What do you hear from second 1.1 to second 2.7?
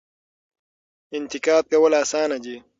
انتقاد کول اسانه دي.